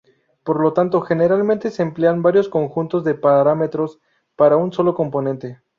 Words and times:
Por 0.43 0.59
lo 0.59 0.73
tanto 0.73 1.01
generalmente 1.01 1.69
se 1.69 1.83
emplean 1.83 2.23
varios 2.23 2.49
conjuntos 2.49 3.03
de 3.03 3.13
parámetros 3.13 3.99
para 4.35 4.57
un 4.57 4.73
solo 4.73 4.95
componente. 4.95 5.61